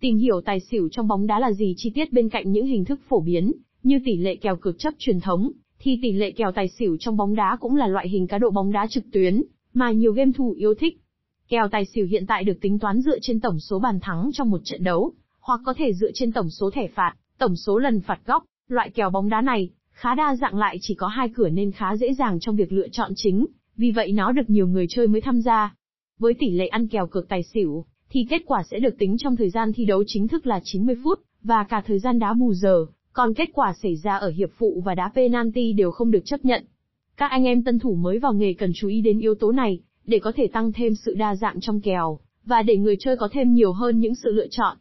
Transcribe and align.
Tìm 0.00 0.16
hiểu 0.16 0.40
tài 0.40 0.60
xỉu 0.60 0.88
trong 0.92 1.08
bóng 1.08 1.26
đá 1.26 1.38
là 1.38 1.52
gì 1.52 1.74
chi 1.76 1.90
tiết 1.94 2.12
bên 2.12 2.28
cạnh 2.28 2.52
những 2.52 2.66
hình 2.66 2.84
thức 2.84 3.00
phổ 3.08 3.20
biến, 3.20 3.52
như 3.82 3.98
tỷ 4.04 4.16
lệ 4.16 4.36
kèo 4.36 4.56
cược 4.56 4.78
chấp 4.78 4.94
truyền 4.98 5.20
thống, 5.20 5.50
thì 5.78 5.98
tỷ 6.02 6.12
lệ 6.12 6.30
kèo 6.30 6.52
tài 6.52 6.68
xỉu 6.68 6.96
trong 7.00 7.16
bóng 7.16 7.34
đá 7.34 7.56
cũng 7.60 7.76
là 7.76 7.86
loại 7.86 8.08
hình 8.08 8.26
cá 8.26 8.38
độ 8.38 8.50
bóng 8.50 8.72
đá 8.72 8.86
trực 8.90 9.04
tuyến, 9.12 9.42
mà 9.74 9.90
nhiều 9.90 10.12
game 10.12 10.32
thủ 10.32 10.50
yêu 10.50 10.74
thích. 10.74 11.00
Kèo 11.48 11.68
tài 11.68 11.84
xỉu 11.84 12.06
hiện 12.06 12.26
tại 12.26 12.44
được 12.44 12.60
tính 12.60 12.78
toán 12.78 13.00
dựa 13.00 13.18
trên 13.22 13.40
tổng 13.40 13.60
số 13.60 13.78
bàn 13.78 14.00
thắng 14.00 14.30
trong 14.32 14.50
một 14.50 14.60
trận 14.64 14.84
đấu, 14.84 15.12
hoặc 15.40 15.60
có 15.64 15.74
thể 15.74 15.92
dựa 15.92 16.10
trên 16.14 16.32
tổng 16.32 16.50
số 16.50 16.70
thẻ 16.70 16.88
phạt, 16.94 17.14
tổng 17.38 17.56
số 17.56 17.78
lần 17.78 18.00
phạt 18.00 18.20
góc. 18.26 18.44
Loại 18.68 18.90
kèo 18.90 19.10
bóng 19.10 19.28
đá 19.28 19.40
này, 19.40 19.70
khá 19.90 20.14
đa 20.14 20.36
dạng 20.36 20.56
lại 20.56 20.78
chỉ 20.80 20.94
có 20.94 21.06
hai 21.06 21.28
cửa 21.34 21.48
nên 21.48 21.72
khá 21.72 21.96
dễ 21.96 22.14
dàng 22.14 22.40
trong 22.40 22.56
việc 22.56 22.72
lựa 22.72 22.88
chọn 22.88 23.12
chính, 23.16 23.46
vì 23.76 23.90
vậy 23.90 24.12
nó 24.12 24.32
được 24.32 24.50
nhiều 24.50 24.66
người 24.66 24.86
chơi 24.88 25.06
mới 25.06 25.20
tham 25.20 25.40
gia. 25.40 25.74
Với 26.18 26.34
tỷ 26.34 26.50
lệ 26.50 26.66
ăn 26.66 26.88
kèo 26.88 27.06
cược 27.06 27.28
tài 27.28 27.42
xỉu, 27.42 27.84
thì 28.10 28.26
kết 28.30 28.42
quả 28.46 28.62
sẽ 28.70 28.78
được 28.78 28.98
tính 28.98 29.16
trong 29.18 29.36
thời 29.36 29.50
gian 29.50 29.72
thi 29.72 29.84
đấu 29.84 30.04
chính 30.06 30.28
thức 30.28 30.46
là 30.46 30.60
90 30.64 30.96
phút, 31.04 31.20
và 31.42 31.64
cả 31.68 31.82
thời 31.86 31.98
gian 31.98 32.18
đá 32.18 32.32
bù 32.32 32.54
giờ, 32.54 32.86
còn 33.12 33.34
kết 33.34 33.48
quả 33.52 33.74
xảy 33.82 33.96
ra 33.96 34.16
ở 34.16 34.30
hiệp 34.30 34.50
phụ 34.58 34.82
và 34.84 34.94
đá 34.94 35.10
penalty 35.14 35.72
đều 35.72 35.90
không 35.90 36.10
được 36.10 36.22
chấp 36.24 36.44
nhận. 36.44 36.64
Các 37.16 37.30
anh 37.30 37.44
em 37.44 37.64
tân 37.64 37.78
thủ 37.78 37.94
mới 37.94 38.18
vào 38.18 38.32
nghề 38.32 38.52
cần 38.52 38.72
chú 38.74 38.88
ý 38.88 39.00
đến 39.00 39.18
yếu 39.18 39.34
tố 39.34 39.52
này, 39.52 39.80
để 40.06 40.18
có 40.18 40.32
thể 40.36 40.46
tăng 40.52 40.72
thêm 40.72 40.94
sự 40.94 41.14
đa 41.14 41.34
dạng 41.36 41.60
trong 41.60 41.80
kèo, 41.80 42.18
và 42.44 42.62
để 42.62 42.76
người 42.76 42.96
chơi 43.00 43.16
có 43.16 43.28
thêm 43.32 43.54
nhiều 43.54 43.72
hơn 43.72 44.00
những 44.00 44.14
sự 44.14 44.32
lựa 44.32 44.46
chọn. 44.50 44.76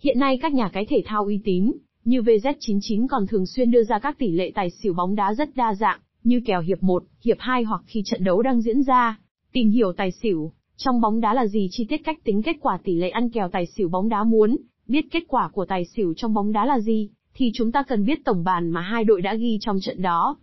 Hiện 0.00 0.18
nay 0.18 0.38
các 0.42 0.52
nhà 0.52 0.70
cái 0.72 0.86
thể 0.88 1.02
thao 1.06 1.24
uy 1.24 1.40
tín, 1.44 1.72
như 2.04 2.22
VZ99 2.22 3.06
còn 3.10 3.26
thường 3.26 3.46
xuyên 3.46 3.70
đưa 3.70 3.82
ra 3.82 3.98
các 3.98 4.18
tỷ 4.18 4.30
lệ 4.30 4.52
tài 4.54 4.70
xỉu 4.70 4.94
bóng 4.94 5.14
đá 5.14 5.34
rất 5.34 5.56
đa 5.56 5.74
dạng, 5.74 6.00
như 6.24 6.40
kèo 6.46 6.60
hiệp 6.60 6.82
1, 6.82 7.04
hiệp 7.24 7.36
2 7.40 7.62
hoặc 7.62 7.82
khi 7.86 8.02
trận 8.04 8.24
đấu 8.24 8.42
đang 8.42 8.60
diễn 8.60 8.82
ra. 8.82 9.18
Tìm 9.52 9.70
hiểu 9.70 9.92
tài 9.92 10.10
xỉu, 10.10 10.52
trong 10.78 11.00
bóng 11.00 11.20
đá 11.20 11.34
là 11.34 11.46
gì 11.46 11.68
chi 11.70 11.86
tiết 11.88 12.04
cách 12.04 12.24
tính 12.24 12.42
kết 12.42 12.56
quả 12.60 12.78
tỷ 12.84 12.94
lệ 12.94 13.10
ăn 13.10 13.30
kèo 13.30 13.48
tài 13.48 13.66
xỉu 13.66 13.88
bóng 13.88 14.08
đá 14.08 14.24
muốn, 14.24 14.56
biết 14.86 15.06
kết 15.10 15.22
quả 15.28 15.48
của 15.48 15.66
tài 15.66 15.84
xỉu 15.84 16.14
trong 16.16 16.34
bóng 16.34 16.52
đá 16.52 16.66
là 16.66 16.80
gì, 16.80 17.10
thì 17.34 17.50
chúng 17.54 17.72
ta 17.72 17.82
cần 17.82 18.04
biết 18.04 18.24
tổng 18.24 18.44
bàn 18.44 18.70
mà 18.70 18.80
hai 18.80 19.04
đội 19.04 19.22
đã 19.22 19.34
ghi 19.34 19.58
trong 19.60 19.78
trận 19.80 20.02
đó. 20.02 20.36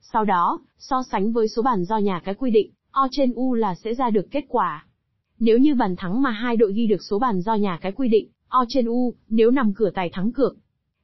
Sau 0.00 0.24
đó, 0.24 0.60
so 0.78 1.02
sánh 1.10 1.32
với 1.32 1.48
số 1.48 1.62
bàn 1.62 1.84
do 1.84 1.98
nhà 1.98 2.20
cái 2.24 2.34
quy 2.34 2.50
định, 2.50 2.70
O 2.90 3.08
trên 3.10 3.32
U 3.34 3.54
là 3.54 3.74
sẽ 3.74 3.94
ra 3.94 4.10
được 4.10 4.30
kết 4.30 4.44
quả. 4.48 4.86
Nếu 5.38 5.58
như 5.58 5.74
bàn 5.74 5.96
thắng 5.96 6.22
mà 6.22 6.30
hai 6.30 6.56
đội 6.56 6.72
ghi 6.72 6.86
được 6.86 7.02
số 7.02 7.18
bàn 7.18 7.40
do 7.40 7.54
nhà 7.54 7.78
cái 7.80 7.92
quy 7.92 8.08
định, 8.08 8.28
O 8.48 8.64
trên 8.68 8.86
U, 8.86 9.14
nếu 9.28 9.50
nằm 9.50 9.72
cửa 9.74 9.90
tài 9.94 10.10
thắng 10.12 10.32
cược. 10.32 10.56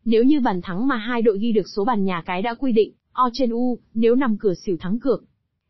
Nếu 0.04 0.24
như 0.24 0.40
bàn 0.40 0.62
thắng 0.62 0.88
mà 0.88 0.96
hai 0.96 1.22
đội 1.22 1.38
ghi 1.38 1.52
được 1.52 1.68
số 1.68 1.84
bàn 1.84 2.04
nhà 2.04 2.22
cái 2.26 2.42
đã 2.42 2.54
quy 2.54 2.72
định, 2.72 2.92
O 3.12 3.30
trên 3.32 3.50
U, 3.50 3.78
nếu 3.94 4.14
nằm 4.14 4.36
cửa 4.38 4.54
xỉu 4.54 4.76
thắng 4.80 4.98
cược. 4.98 5.24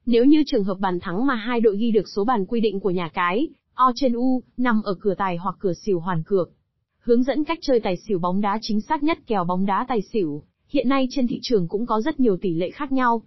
Nếu 0.07 0.25
như 0.25 0.43
trường 0.47 0.65
hợp 0.65 0.79
bàn 0.81 1.01
thắng 1.01 1.27
mà 1.27 1.35
hai 1.35 1.61
đội 1.61 1.77
ghi 1.77 1.91
được 1.91 2.09
số 2.09 2.25
bàn 2.25 2.47
quy 2.47 2.61
định 2.61 2.81
của 2.81 2.91
nhà 2.91 3.09
cái, 3.15 3.49
O 3.75 3.93
trên 3.95 4.13
U, 4.13 4.43
nằm 4.57 4.83
ở 4.83 4.95
cửa 5.01 5.15
tài 5.19 5.37
hoặc 5.37 5.57
cửa 5.59 5.73
xỉu 5.73 6.01
hoàn 6.01 6.23
cược. 6.23 6.51
Hướng 6.99 7.23
dẫn 7.23 7.45
cách 7.45 7.59
chơi 7.63 7.81
tài 7.81 7.97
xỉu 7.97 8.19
bóng 8.19 8.41
đá 8.41 8.59
chính 8.63 8.81
xác 8.81 9.03
nhất 9.03 9.19
kèo 9.27 9.45
bóng 9.45 9.67
đá 9.67 9.85
tài 9.89 10.03
xỉu. 10.03 10.43
Hiện 10.69 10.89
nay 10.89 11.07
trên 11.11 11.27
thị 11.27 11.39
trường 11.43 11.69
cũng 11.69 11.87
có 11.87 12.01
rất 12.01 12.21
nhiều 12.21 12.37
tỷ 12.37 12.55
lệ 12.55 12.71
khác 12.71 12.93
nhau. 12.93 13.23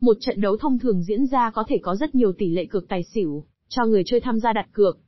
Một 0.00 0.16
trận 0.20 0.40
đấu 0.40 0.56
thông 0.56 0.78
thường 0.78 1.02
diễn 1.02 1.26
ra 1.26 1.50
có 1.50 1.64
thể 1.68 1.78
có 1.82 1.96
rất 1.96 2.14
nhiều 2.14 2.32
tỷ 2.32 2.48
lệ 2.48 2.64
cược 2.64 2.88
tài 2.88 3.02
xỉu, 3.02 3.44
cho 3.68 3.84
người 3.84 4.02
chơi 4.06 4.20
tham 4.20 4.40
gia 4.40 4.52
đặt 4.52 4.68
cược. 4.72 4.98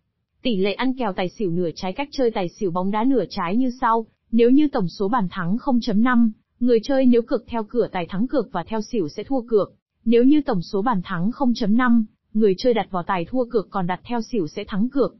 Tỷ 0.42 0.56
lệ 0.56 0.72
ăn 0.72 0.94
kèo 0.98 1.12
tài 1.12 1.28
xỉu 1.28 1.50
nửa 1.50 1.70
trái 1.74 1.92
cách 1.92 2.08
chơi 2.12 2.30
tài 2.30 2.48
xỉu 2.48 2.70
bóng 2.70 2.90
đá 2.90 3.04
nửa 3.04 3.24
trái 3.30 3.56
như 3.56 3.70
sau, 3.80 4.06
nếu 4.32 4.50
như 4.50 4.68
tổng 4.68 4.88
số 4.88 5.08
bàn 5.08 5.28
thắng 5.30 5.56
0.5, 5.56 6.30
người 6.60 6.78
chơi 6.82 7.06
nếu 7.06 7.22
cược 7.22 7.46
theo 7.46 7.64
cửa 7.64 7.88
tài 7.92 8.06
thắng 8.06 8.26
cược 8.26 8.52
và 8.52 8.64
theo 8.66 8.80
xỉu 8.80 9.08
sẽ 9.08 9.24
thua 9.24 9.40
cược. 9.40 9.72
Nếu 10.04 10.24
như 10.24 10.40
tổng 10.46 10.62
số 10.62 10.82
bàn 10.82 11.00
thắng 11.04 11.30
0.5, 11.30 12.04
người 12.34 12.54
chơi 12.58 12.74
đặt 12.74 12.90
vào 12.90 13.02
tài 13.02 13.24
thua 13.24 13.44
cược 13.44 13.70
còn 13.70 13.86
đặt 13.86 14.00
theo 14.04 14.20
xỉu 14.22 14.46
sẽ 14.48 14.64
thắng 14.64 14.88
cược. 14.88 15.14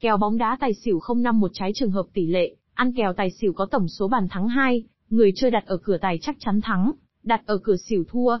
Kèo 0.00 0.16
bóng 0.16 0.38
đá 0.38 0.56
tài 0.60 0.74
xỉu 0.74 0.98
không 0.98 1.22
năm 1.22 1.40
một 1.40 1.50
trái 1.54 1.72
trường 1.74 1.90
hợp 1.90 2.06
tỷ 2.12 2.26
lệ, 2.26 2.56
ăn 2.74 2.92
kèo 2.92 3.12
tài 3.12 3.30
xỉu 3.30 3.52
có 3.52 3.66
tổng 3.66 3.88
số 3.88 4.08
bàn 4.08 4.28
thắng 4.28 4.48
2, 4.48 4.84
người 5.10 5.32
chơi 5.36 5.50
đặt 5.50 5.66
ở 5.66 5.76
cửa 5.76 5.96
tài 5.96 6.18
chắc 6.22 6.36
chắn 6.38 6.60
thắng, 6.60 6.92
đặt 7.22 7.42
ở 7.46 7.58
cửa 7.58 7.76
xỉu 7.76 8.04
thua. 8.08 8.38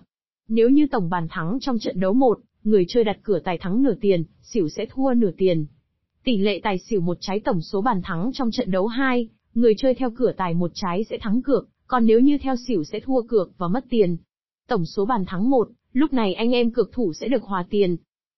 Nếu 0.48 0.68
như 0.68 0.86
tổng 0.86 1.10
bàn 1.10 1.28
thắng 1.30 1.58
trong 1.60 1.78
trận 1.78 2.00
đấu 2.00 2.14
1, 2.14 2.38
người 2.64 2.84
chơi 2.88 3.04
đặt 3.04 3.18
cửa 3.22 3.38
tài 3.38 3.58
thắng 3.58 3.82
nửa 3.82 3.94
tiền, 4.00 4.24
xỉu 4.42 4.68
sẽ 4.68 4.86
thua 4.86 5.14
nửa 5.14 5.30
tiền. 5.36 5.66
Tỷ 6.24 6.36
lệ 6.36 6.60
tài 6.62 6.78
xỉu 6.78 7.00
một 7.00 7.16
trái 7.20 7.40
tổng 7.40 7.60
số 7.60 7.80
bàn 7.80 8.02
thắng 8.02 8.30
trong 8.34 8.50
trận 8.50 8.70
đấu 8.70 8.86
2, 8.86 9.28
người 9.54 9.74
chơi 9.78 9.94
theo 9.94 10.10
cửa 10.10 10.32
tài 10.36 10.54
một 10.54 10.70
trái 10.74 11.04
sẽ 11.10 11.18
thắng 11.20 11.42
cược, 11.42 11.68
còn 11.86 12.06
nếu 12.06 12.20
như 12.20 12.38
theo 12.38 12.56
xỉu 12.66 12.84
sẽ 12.84 13.00
thua 13.00 13.22
cược 13.22 13.58
và 13.58 13.68
mất 13.68 13.84
tiền. 13.90 14.16
Tổng 14.68 14.84
số 14.84 15.04
bàn 15.04 15.24
thắng 15.24 15.50
1, 15.50 15.68
lúc 15.94 16.12
này 16.12 16.34
anh 16.34 16.50
em 16.50 16.70
cược 16.70 16.92
thủ 16.92 17.12
sẽ 17.12 17.28
được 17.28 17.42
hòa 17.42 17.64
tiền. 17.70 17.96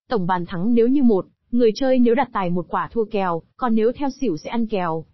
Tổng 0.09 0.27
bàn 0.27 0.47
thắng 0.47 0.75
nếu 0.75 0.89
như 0.89 1.03
một, 1.03 1.27
người 1.51 1.71
chơi 1.75 1.99
nếu 1.99 2.15
đặt 2.15 2.29
tài 2.33 2.51
một 2.51 2.67
quả 2.69 2.89
thua 2.93 3.05
kèo, 3.05 3.43
còn 3.57 3.75
nếu 3.75 3.93
theo 3.93 4.09
xỉu 4.21 4.37
sẽ 4.37 4.51
ăn 4.51 4.67
kèo. 4.67 5.05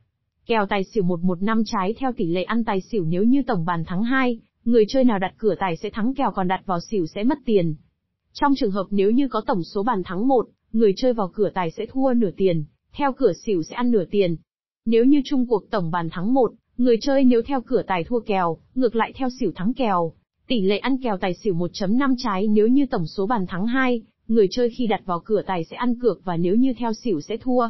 Kèo 0.46 0.66
tài 0.66 0.84
xỉu 0.84 1.02
115 1.02 1.62
trái 1.64 1.94
theo 1.98 2.12
tỷ 2.16 2.26
lệ 2.26 2.42
ăn 2.42 2.64
tài 2.64 2.80
xỉu 2.80 3.04
nếu 3.04 3.24
như 3.24 3.42
tổng 3.46 3.64
bàn 3.64 3.84
thắng 3.84 4.02
2, 4.02 4.40
người 4.64 4.84
chơi 4.88 5.04
nào 5.04 5.18
đặt 5.18 5.34
cửa 5.38 5.54
tài 5.58 5.76
sẽ 5.76 5.90
thắng 5.90 6.14
kèo 6.14 6.30
còn 6.30 6.48
đặt 6.48 6.62
vào 6.66 6.80
xỉu 6.80 7.06
sẽ 7.06 7.24
mất 7.24 7.38
tiền. 7.44 7.74
Trong 8.32 8.54
trường 8.56 8.70
hợp 8.70 8.86
nếu 8.90 9.10
như 9.10 9.28
có 9.28 9.42
tổng 9.46 9.62
số 9.62 9.82
bàn 9.82 10.02
thắng 10.04 10.28
1, 10.28 10.48
người 10.72 10.92
chơi 10.96 11.12
vào 11.12 11.30
cửa 11.34 11.50
tài 11.54 11.70
sẽ 11.70 11.86
thua 11.86 12.12
nửa 12.16 12.30
tiền, 12.36 12.64
theo 12.92 13.12
cửa 13.12 13.32
xỉu 13.32 13.62
sẽ 13.62 13.74
ăn 13.76 13.90
nửa 13.90 14.04
tiền. 14.10 14.36
Nếu 14.86 15.04
như 15.04 15.22
chung 15.24 15.46
cuộc 15.46 15.70
tổng 15.70 15.90
bàn 15.90 16.08
thắng 16.10 16.34
1, 16.34 16.52
người 16.76 16.96
chơi 17.00 17.24
nếu 17.24 17.42
theo 17.42 17.60
cửa 17.60 17.82
tài 17.86 18.04
thua 18.04 18.20
kèo, 18.20 18.56
ngược 18.74 18.96
lại 18.96 19.12
theo 19.16 19.28
xỉu 19.40 19.52
thắng 19.54 19.74
kèo. 19.74 20.12
Tỷ 20.46 20.60
lệ 20.60 20.78
ăn 20.78 20.96
kèo 21.02 21.16
tài 21.16 21.34
xỉu 21.34 21.54
1.5 21.54 22.14
trái 22.18 22.46
nếu 22.48 22.66
như 22.68 22.86
tổng 22.86 23.06
số 23.06 23.26
bàn 23.26 23.46
thắng 23.46 23.66
2, 23.66 24.02
người 24.28 24.48
chơi 24.50 24.70
khi 24.70 24.86
đặt 24.86 25.02
vào 25.06 25.20
cửa 25.24 25.42
tài 25.46 25.64
sẽ 25.64 25.76
ăn 25.76 25.94
cược 26.00 26.24
và 26.24 26.36
nếu 26.36 26.54
như 26.54 26.74
theo 26.78 26.92
xỉu 26.92 27.20
sẽ 27.20 27.36
thua. 27.36 27.68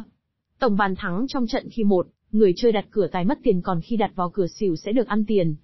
Tổng 0.59 0.77
bàn 0.77 0.95
thắng 0.95 1.25
trong 1.27 1.47
trận 1.47 1.69
khi 1.69 1.83
một, 1.83 2.07
người 2.31 2.53
chơi 2.55 2.71
đặt 2.71 2.85
cửa 2.91 3.07
tài 3.07 3.25
mất 3.25 3.39
tiền 3.43 3.61
còn 3.61 3.81
khi 3.81 3.95
đặt 3.95 4.11
vào 4.15 4.29
cửa 4.29 4.47
xỉu 4.47 4.75
sẽ 4.75 4.91
được 4.91 5.07
ăn 5.07 5.25
tiền. 5.25 5.55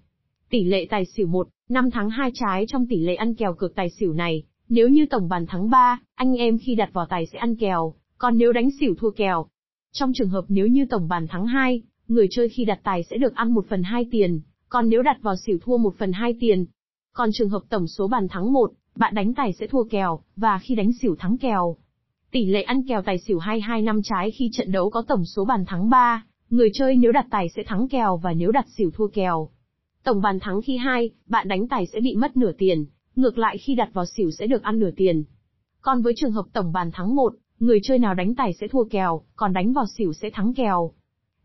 Tỷ 0.49 0.63
lệ 0.63 0.87
tài 0.89 1.05
xỉu 1.05 1.27
1, 1.27 1.47
5 1.69 1.91
thắng 1.91 2.09
2 2.09 2.31
trái 2.33 2.65
trong 2.67 2.87
tỷ 2.87 2.99
lệ 2.99 3.15
ăn 3.15 3.35
kèo 3.35 3.53
cược 3.53 3.75
tài 3.75 3.89
xỉu 3.89 4.13
này, 4.13 4.43
nếu 4.69 4.89
như 4.89 5.05
tổng 5.05 5.29
bàn 5.29 5.45
thắng 5.45 5.69
3, 5.69 5.99
anh 6.15 6.33
em 6.33 6.57
khi 6.57 6.75
đặt 6.75 6.89
vào 6.93 7.05
tài 7.09 7.25
sẽ 7.25 7.39
ăn 7.39 7.55
kèo, 7.55 7.93
còn 8.17 8.37
nếu 8.37 8.51
đánh 8.51 8.69
xỉu 8.79 8.95
thua 8.95 9.11
kèo. 9.11 9.45
Trong 9.91 10.11
trường 10.13 10.29
hợp 10.29 10.45
nếu 10.47 10.67
như 10.67 10.85
tổng 10.85 11.07
bàn 11.07 11.27
thắng 11.27 11.47
2, 11.47 11.81
người 12.07 12.27
chơi 12.31 12.49
khi 12.49 12.65
đặt 12.65 12.79
tài 12.83 13.03
sẽ 13.03 13.17
được 13.17 13.35
ăn 13.35 13.51
1 13.51 13.65
phần 13.69 13.83
2 13.83 14.05
tiền, 14.11 14.41
còn 14.69 14.89
nếu 14.89 15.01
đặt 15.01 15.17
vào 15.21 15.35
xỉu 15.35 15.57
thua 15.61 15.77
1 15.77 15.95
phần 15.97 16.11
2 16.11 16.35
tiền. 16.39 16.65
Còn 17.13 17.29
trường 17.33 17.49
hợp 17.49 17.61
tổng 17.69 17.87
số 17.87 18.07
bàn 18.07 18.27
thắng 18.27 18.53
1, 18.53 18.71
bạn 18.95 19.15
đánh 19.15 19.33
tài 19.33 19.53
sẽ 19.53 19.67
thua 19.67 19.83
kèo, 19.83 20.19
và 20.35 20.59
khi 20.59 20.75
đánh 20.75 20.91
xỉu 21.01 21.15
thắng 21.15 21.37
kèo. 21.37 21.77
Tỷ 22.31 22.45
lệ 22.45 22.61
ăn 22.61 22.87
kèo 22.87 23.01
tài 23.01 23.17
xỉu 23.17 23.39
225 23.39 24.01
trái 24.03 24.31
khi 24.31 24.49
trận 24.53 24.71
đấu 24.71 24.89
có 24.89 25.01
tổng 25.07 25.25
số 25.25 25.45
bàn 25.45 25.65
thắng 25.65 25.89
3, 25.89 26.23
người 26.49 26.69
chơi 26.73 26.95
nếu 26.95 27.11
đặt 27.11 27.25
tài 27.29 27.49
sẽ 27.55 27.63
thắng 27.63 27.87
kèo 27.87 28.17
và 28.17 28.33
nếu 28.33 28.51
đặt 28.51 28.65
xỉu 28.77 28.91
thua 28.91 29.07
kèo. 29.07 29.49
Tổng 30.03 30.21
bàn 30.21 30.39
thắng 30.39 30.61
khi 30.61 30.77
2, 30.77 31.09
bạn 31.27 31.47
đánh 31.47 31.67
tài 31.67 31.85
sẽ 31.85 31.99
bị 31.99 32.15
mất 32.15 32.37
nửa 32.37 32.51
tiền, 32.57 32.85
ngược 33.15 33.37
lại 33.37 33.57
khi 33.57 33.75
đặt 33.75 33.89
vào 33.93 34.05
xỉu 34.05 34.31
sẽ 34.31 34.47
được 34.47 34.63
ăn 34.63 34.79
nửa 34.79 34.91
tiền. 34.95 35.23
Còn 35.81 36.01
với 36.01 36.13
trường 36.15 36.31
hợp 36.31 36.45
tổng 36.53 36.71
bàn 36.71 36.91
thắng 36.91 37.15
1, 37.15 37.33
người 37.59 37.79
chơi 37.83 37.99
nào 37.99 38.13
đánh 38.13 38.35
tài 38.35 38.53
sẽ 38.53 38.67
thua 38.67 38.83
kèo, 38.83 39.21
còn 39.35 39.53
đánh 39.53 39.73
vào 39.73 39.85
xỉu 39.97 40.13
sẽ 40.13 40.29
thắng 40.29 40.53
kèo. 40.53 40.91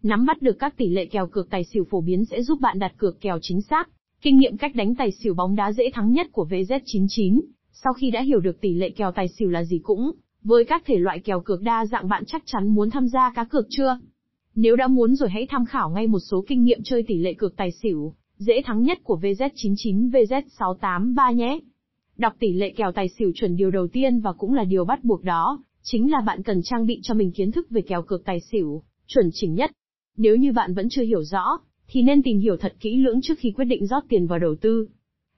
Nắm 0.03 0.27
bắt 0.27 0.43
được 0.43 0.59
các 0.59 0.77
tỷ 0.77 0.89
lệ 0.89 1.07
kèo 1.07 1.27
cược 1.27 1.51
tài 1.51 1.65
xỉu 1.65 1.85
phổ 1.91 2.01
biến 2.01 2.25
sẽ 2.25 2.43
giúp 2.43 2.61
bạn 2.61 2.79
đặt 2.79 2.93
cược 2.97 3.21
kèo 3.21 3.39
chính 3.43 3.61
xác. 3.63 3.89
Kinh 4.25 4.39
nghiệm 4.39 4.57
cách 4.57 4.75
đánh 4.75 4.95
tài 4.95 5.11
xỉu 5.11 5.35
bóng 5.35 5.55
đá 5.55 5.73
dễ 5.73 5.85
thắng 5.95 6.13
nhất 6.13 6.27
của 6.33 6.47
VZ99, 6.51 7.41
sau 7.73 7.93
khi 7.93 8.11
đã 8.11 8.21
hiểu 8.21 8.41
được 8.41 8.61
tỷ 8.61 8.75
lệ 8.75 8.91
kèo 8.91 9.13
tài 9.13 9.29
xỉu 9.29 9.51
là 9.51 9.65
gì 9.65 9.79
cũng, 9.79 10.11
với 10.43 10.65
các 10.65 10.83
thể 10.87 10.99
loại 10.99 11.19
kèo 11.19 11.41
cược 11.41 11.63
đa 11.63 11.87
dạng 11.87 12.09
bạn 12.09 12.25
chắc 12.27 12.43
chắn 12.47 12.69
muốn 12.69 12.91
tham 12.91 13.09
gia 13.09 13.33
cá 13.35 13.45
cược 13.45 13.67
chưa? 13.71 13.99
Nếu 14.55 14.77
đã 14.77 14.87
muốn 14.87 15.15
rồi 15.15 15.31
hãy 15.31 15.47
tham 15.51 15.65
khảo 15.65 15.91
ngay 15.91 16.07
một 16.07 16.19
số 16.19 16.45
kinh 16.49 16.65
nghiệm 16.65 16.83
chơi 16.85 17.03
tỷ 17.03 17.19
lệ 17.19 17.35
cược 17.35 17.57
tài 17.57 17.71
xỉu, 17.83 18.15
dễ 18.39 18.63
thắng 18.65 18.83
nhất 18.83 18.99
của 19.05 19.19
VZ99 19.23 20.11
VZ683 20.11 21.33
nhé. 21.33 21.59
Đọc 22.17 22.33
tỷ 22.39 22.53
lệ 22.53 22.71
kèo 22.77 22.93
tài 22.93 23.09
xỉu 23.09 23.33
chuẩn 23.35 23.57
điều 23.57 23.71
đầu 23.71 23.87
tiên 23.89 24.21
và 24.21 24.33
cũng 24.33 24.55
là 24.55 24.65
điều 24.65 24.85
bắt 24.85 25.05
buộc 25.05 25.23
đó, 25.23 25.63
chính 25.83 26.13
là 26.13 26.21
bạn 26.27 26.43
cần 26.43 26.61
trang 26.63 26.87
bị 26.87 27.01
cho 27.03 27.15
mình 27.15 27.33
kiến 27.33 27.53
thức 27.53 27.71
về 27.71 27.83
kèo 27.83 28.03
cược 28.03 28.25
tài 28.25 28.41
xỉu, 28.41 28.83
chuẩn 29.07 29.29
chỉnh 29.33 29.55
nhất. 29.55 29.71
Nếu 30.17 30.37
như 30.37 30.53
bạn 30.53 30.75
vẫn 30.75 30.89
chưa 30.91 31.03
hiểu 31.03 31.23
rõ, 31.23 31.59
thì 31.95 32.03
nên 32.03 32.23
tìm 32.23 32.39
hiểu 32.39 32.57
thật 32.57 32.75
kỹ 32.81 32.97
lưỡng 32.97 33.21
trước 33.23 33.39
khi 33.39 33.51
quyết 33.51 33.65
định 33.65 33.87
rót 33.87 34.05
tiền 34.09 34.27
vào 34.27 34.39
đầu 34.39 34.55
tư. 34.61 34.89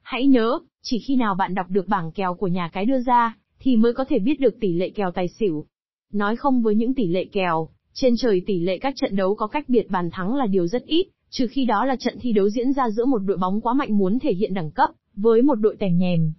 Hãy 0.02 0.26
nhớ, 0.26 0.58
chỉ 0.82 0.98
khi 0.98 1.16
nào 1.16 1.34
bạn 1.34 1.54
đọc 1.54 1.66
được 1.70 1.88
bảng 1.88 2.12
kèo 2.12 2.34
của 2.34 2.46
nhà 2.46 2.70
cái 2.72 2.86
đưa 2.86 3.00
ra, 3.00 3.36
thì 3.60 3.76
mới 3.76 3.94
có 3.94 4.04
thể 4.04 4.18
biết 4.18 4.40
được 4.40 4.60
tỷ 4.60 4.72
lệ 4.72 4.90
kèo 4.90 5.10
tài 5.10 5.28
xỉu. 5.28 5.66
Nói 6.12 6.36
không 6.36 6.62
với 6.62 6.74
những 6.74 6.94
tỷ 6.94 7.06
lệ 7.06 7.24
kèo, 7.24 7.68
trên 7.92 8.14
trời 8.16 8.42
tỷ 8.46 8.60
lệ 8.60 8.78
các 8.78 8.94
trận 8.96 9.16
đấu 9.16 9.34
có 9.34 9.46
cách 9.46 9.68
biệt 9.68 9.90
bàn 9.90 10.10
thắng 10.12 10.34
là 10.34 10.46
điều 10.46 10.66
rất 10.66 10.84
ít, 10.86 11.06
trừ 11.30 11.46
khi 11.46 11.64
đó 11.64 11.84
là 11.84 11.96
trận 11.96 12.18
thi 12.20 12.32
đấu 12.32 12.48
diễn 12.48 12.72
ra 12.72 12.90
giữa 12.90 13.04
một 13.04 13.18
đội 13.18 13.36
bóng 13.36 13.60
quá 13.60 13.74
mạnh 13.74 13.98
muốn 13.98 14.18
thể 14.18 14.32
hiện 14.32 14.54
đẳng 14.54 14.70
cấp, 14.70 14.90
với 15.16 15.42
một 15.42 15.54
đội 15.54 15.76
tèm 15.78 15.98
nhèm. 15.98 16.32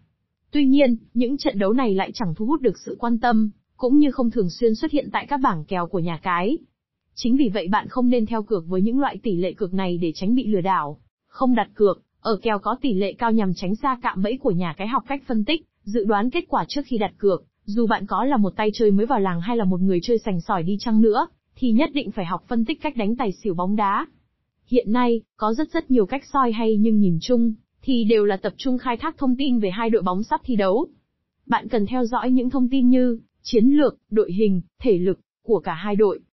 Tuy 0.51 0.65
nhiên, 0.65 0.95
những 1.13 1.37
trận 1.37 1.59
đấu 1.59 1.73
này 1.73 1.93
lại 1.93 2.11
chẳng 2.13 2.33
thu 2.35 2.45
hút 2.45 2.61
được 2.61 2.79
sự 2.85 2.95
quan 2.99 3.19
tâm, 3.19 3.51
cũng 3.77 3.97
như 3.97 4.11
không 4.11 4.31
thường 4.31 4.49
xuyên 4.49 4.75
xuất 4.75 4.91
hiện 4.91 5.09
tại 5.11 5.25
các 5.29 5.39
bảng 5.43 5.65
kèo 5.65 5.87
của 5.87 5.99
nhà 5.99 6.19
cái. 6.23 6.57
Chính 7.19 7.35
vì 7.35 7.49
vậy 7.49 7.67
bạn 7.67 7.87
không 7.87 8.09
nên 8.09 8.25
theo 8.25 8.43
cược 8.43 8.67
với 8.67 8.81
những 8.81 8.99
loại 8.99 9.17
tỷ 9.23 9.35
lệ 9.35 9.53
cược 9.53 9.73
này 9.73 9.97
để 9.97 10.11
tránh 10.15 10.35
bị 10.35 10.47
lừa 10.47 10.61
đảo. 10.61 10.99
Không 11.27 11.55
đặt 11.55 11.69
cược, 11.73 12.01
ở 12.19 12.39
kèo 12.41 12.59
có 12.59 12.77
tỷ 12.81 12.93
lệ 12.93 13.13
cao 13.13 13.31
nhằm 13.31 13.53
tránh 13.53 13.75
xa 13.75 13.99
cạm 14.01 14.21
bẫy 14.21 14.37
của 14.37 14.51
nhà 14.51 14.73
cái 14.77 14.87
học 14.87 15.03
cách 15.07 15.23
phân 15.27 15.45
tích, 15.45 15.65
dự 15.83 16.03
đoán 16.03 16.29
kết 16.29 16.43
quả 16.47 16.65
trước 16.67 16.81
khi 16.85 16.97
đặt 16.97 17.13
cược. 17.17 17.43
Dù 17.65 17.87
bạn 17.87 18.05
có 18.05 18.25
là 18.25 18.37
một 18.37 18.53
tay 18.55 18.69
chơi 18.73 18.91
mới 18.91 19.05
vào 19.05 19.19
làng 19.19 19.41
hay 19.41 19.57
là 19.57 19.65
một 19.65 19.81
người 19.81 19.99
chơi 20.03 20.17
sành 20.17 20.41
sỏi 20.41 20.63
đi 20.63 20.77
chăng 20.79 21.01
nữa, 21.01 21.27
thì 21.55 21.71
nhất 21.71 21.89
định 21.93 22.11
phải 22.11 22.25
học 22.25 22.43
phân 22.47 22.65
tích 22.65 22.81
cách 22.81 22.97
đánh 22.97 23.15
tài 23.15 23.31
xỉu 23.31 23.53
bóng 23.53 23.75
đá. 23.75 24.07
Hiện 24.67 24.91
nay, 24.91 25.21
có 25.37 25.53
rất 25.53 25.71
rất 25.71 25.91
nhiều 25.91 26.05
cách 26.05 26.23
soi 26.33 26.51
hay 26.51 26.77
nhưng 26.77 26.99
nhìn 26.99 27.17
chung, 27.21 27.53
thì 27.81 28.03
đều 28.03 28.25
là 28.25 28.37
tập 28.37 28.53
trung 28.57 28.77
khai 28.77 28.97
thác 28.97 29.17
thông 29.17 29.35
tin 29.35 29.59
về 29.59 29.69
hai 29.69 29.89
đội 29.89 30.01
bóng 30.01 30.23
sắp 30.23 30.41
thi 30.43 30.55
đấu. 30.55 30.87
Bạn 31.45 31.67
cần 31.67 31.85
theo 31.85 32.05
dõi 32.05 32.31
những 32.31 32.49
thông 32.49 32.69
tin 32.69 32.89
như 32.89 33.19
chiến 33.41 33.65
lược, 33.65 33.97
đội 34.11 34.31
hình, 34.33 34.61
thể 34.79 34.97
lực 34.97 35.19
của 35.43 35.59
cả 35.59 35.73
hai 35.73 35.95
đội, 35.95 36.19